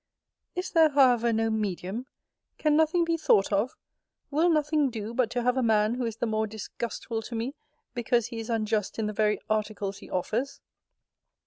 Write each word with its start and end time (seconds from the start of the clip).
Is 0.55 0.71
there, 0.71 0.89
however, 0.89 1.31
no 1.31 1.51
medium? 1.51 2.07
Can 2.57 2.75
nothing 2.75 3.05
be 3.05 3.17
thought 3.17 3.53
of? 3.53 3.77
Will 4.31 4.49
nothing 4.49 4.89
do, 4.89 5.13
but 5.13 5.29
to 5.29 5.43
have 5.43 5.57
a 5.57 5.61
man 5.61 5.93
who 5.93 6.05
is 6.07 6.15
the 6.15 6.25
more 6.25 6.47
disgustful 6.47 7.21
to 7.21 7.35
me, 7.35 7.53
because 7.93 8.25
he 8.25 8.39
is 8.39 8.49
unjust 8.49 8.97
in 8.97 9.05
the 9.05 9.13
very 9.13 9.39
articles 9.47 9.99
he 9.99 10.09
offers? 10.09 10.59